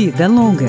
Vida 0.00 0.28
Longa. 0.28 0.68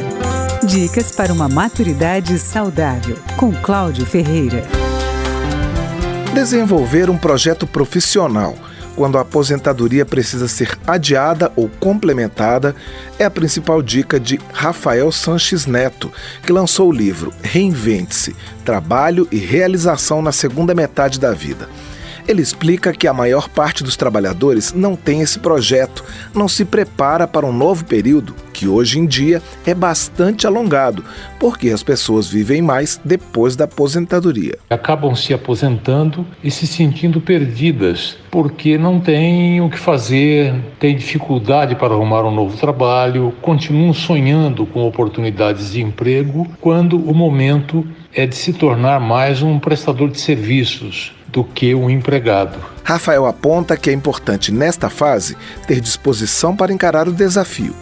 Dicas 0.66 1.12
para 1.12 1.32
uma 1.32 1.48
maturidade 1.48 2.40
saudável, 2.40 3.16
com 3.38 3.52
Cláudio 3.54 4.04
Ferreira. 4.04 4.64
Desenvolver 6.33 7.12
um 7.12 7.16
projeto 7.16 7.67
profissional 7.67 8.55
quando 8.96 9.20
a 9.20 9.21
aposentadoria 9.21 10.04
precisa 10.04 10.48
ser 10.48 10.76
adiada 10.88 11.52
ou 11.55 11.70
complementada 11.80 12.76
é 13.20 13.23
a 13.23 13.30
principal 13.30 13.84
dica 13.84 14.20
de 14.20 14.39
Rafael 14.52 15.12
Sanches 15.12 15.68
Neto, 15.68 16.11
que 16.41 16.52
lançou 16.52 16.89
o 16.89 16.91
livro 16.91 17.32
Reinvente-se 17.43 18.36
Trabalho 18.66 19.27
e 19.32 19.38
Realização 19.38 20.23
na 20.23 20.32
Segunda 20.32 20.73
Metade 20.73 21.20
da 21.20 21.34
Vida. 21.34 21.70
Ele 22.30 22.43
explica 22.43 22.93
que 22.93 23.07
a 23.07 23.14
maior 23.14 23.50
parte 23.50 23.84
dos 23.84 23.98
trabalhadores 23.98 24.71
não 24.71 24.95
tem 24.95 25.21
esse 25.21 25.39
projeto, 25.39 26.04
não 26.32 26.48
se 26.48 26.63
prepara 26.63 27.27
para 27.27 27.44
um 27.44 27.52
novo 27.52 27.84
período, 27.86 28.35
que 28.54 28.67
hoje 28.67 28.99
em 28.99 29.08
dia 29.08 29.41
é 29.66 29.73
bastante 29.73 30.45
alongado, 30.45 31.04
porque 31.40 31.71
as 31.71 31.81
pessoas 31.81 32.27
vivem 32.27 32.62
mais 32.62 33.02
depois 33.04 33.55
da 33.55 33.66
aposentadoria. 33.66 34.59
Acabam 34.70 35.16
se 35.16 35.34
aposentando 35.34 36.23
e 36.44 36.52
se 36.52 36.68
sentindo 36.68 37.20
perdidas, 37.20 38.16
porque 38.30 38.77
não 38.77 38.99
têm 38.99 39.59
o 39.59 39.68
que 39.68 39.80
fazer, 39.80 40.54
têm 40.80 40.96
dificuldade 40.96 41.73
para 41.73 41.96
arrumar 41.96 42.23
um 42.26 42.35
novo 42.35 42.55
trabalho, 42.55 43.34
continuam 43.41 43.91
sonhando 43.91 44.68
com 44.68 44.88
oportunidades 44.88 45.71
de 45.71 45.82
emprego, 45.82 46.48
quando 46.62 46.96
o 46.96 47.16
momento 47.16 47.84
é 48.13 48.27
de 48.27 48.35
se 48.35 48.54
tornar 48.54 48.99
mais 48.99 49.41
um 49.41 49.57
prestador 49.57 50.12
de 50.12 50.20
serviços 50.20 51.18
do 51.32 51.44
que 51.44 51.74
um 51.76 51.90
empregado. 51.90 52.58
Rafael 52.84 53.26
aponta 53.26 53.78
que 53.78 53.90
é 53.90 53.94
importante, 53.94 54.52
nesta 54.52 54.90
fase, 54.90 55.38
ter 55.68 55.80
disposição 55.80 56.55
para 56.55 56.74
encarar 56.74 57.08
o 57.08 57.14
desafio. 57.14 57.74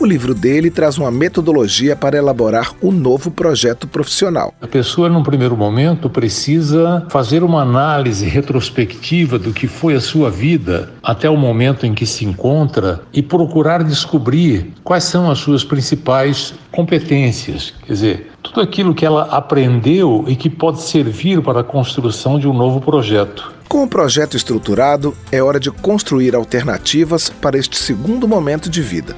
O 0.00 0.04
livro 0.04 0.34
dele 0.34 0.70
traz 0.70 0.98
uma 0.98 1.10
metodologia 1.10 1.94
para 1.94 2.18
elaborar 2.18 2.72
o 2.82 2.88
um 2.88 2.92
novo 2.92 3.30
projeto 3.30 3.86
profissional. 3.86 4.52
A 4.60 4.66
pessoa, 4.66 5.08
num 5.08 5.22
primeiro 5.22 5.56
momento, 5.56 6.10
precisa 6.10 7.06
fazer 7.08 7.44
uma 7.44 7.62
análise 7.62 8.26
retrospectiva 8.26 9.38
do 9.38 9.52
que 9.52 9.68
foi 9.68 9.94
a 9.94 10.00
sua 10.00 10.30
vida 10.30 10.92
até 11.00 11.30
o 11.30 11.36
momento 11.36 11.86
em 11.86 11.94
que 11.94 12.06
se 12.06 12.24
encontra 12.24 13.02
e 13.12 13.22
procurar 13.22 13.84
descobrir 13.84 14.72
quais 14.82 15.04
são 15.04 15.30
as 15.30 15.38
suas 15.38 15.62
principais 15.62 16.54
competências. 16.72 17.72
Quer 17.86 17.92
dizer, 17.92 18.30
tudo 18.42 18.60
aquilo 18.60 18.94
que 18.94 19.06
ela 19.06 19.22
aprendeu 19.30 20.24
e 20.26 20.34
que 20.34 20.50
pode 20.50 20.82
servir 20.82 21.40
para 21.40 21.60
a 21.60 21.64
construção 21.64 22.38
de 22.38 22.48
um 22.48 22.52
novo 22.52 22.80
projeto. 22.80 23.54
Com 23.68 23.82
o 23.82 23.88
projeto 23.88 24.36
estruturado, 24.36 25.16
é 25.32 25.42
hora 25.42 25.58
de 25.58 25.70
construir 25.70 26.34
alternativas 26.36 27.28
para 27.28 27.58
este 27.58 27.76
segundo 27.76 28.28
momento 28.28 28.68
de 28.70 28.80
vida. 28.80 29.16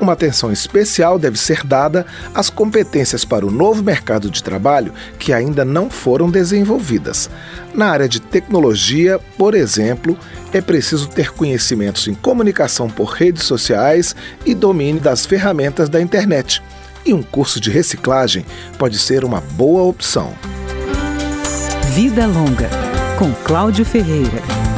Uma 0.00 0.12
atenção 0.12 0.52
especial 0.52 1.18
deve 1.18 1.38
ser 1.38 1.64
dada 1.64 2.06
às 2.34 2.48
competências 2.48 3.24
para 3.24 3.44
o 3.44 3.50
novo 3.50 3.82
mercado 3.82 4.30
de 4.30 4.42
trabalho 4.42 4.92
que 5.18 5.32
ainda 5.32 5.64
não 5.64 5.90
foram 5.90 6.30
desenvolvidas. 6.30 7.28
Na 7.74 7.86
área 7.86 8.08
de 8.08 8.20
tecnologia, 8.20 9.18
por 9.36 9.54
exemplo, 9.54 10.16
é 10.52 10.60
preciso 10.60 11.08
ter 11.08 11.32
conhecimentos 11.32 12.06
em 12.06 12.14
comunicação 12.14 12.88
por 12.88 13.10
redes 13.10 13.42
sociais 13.42 14.14
e 14.46 14.54
domínio 14.54 15.00
das 15.00 15.26
ferramentas 15.26 15.88
da 15.88 16.00
internet 16.00 16.62
e 17.04 17.14
um 17.14 17.22
curso 17.22 17.60
de 17.60 17.70
reciclagem 17.70 18.44
pode 18.78 18.98
ser 18.98 19.24
uma 19.24 19.40
boa 19.40 19.82
opção. 19.82 20.32
Vida 21.94 22.26
Longa, 22.26 22.68
com 23.18 23.32
Cláudio 23.44 23.84
Ferreira. 23.84 24.77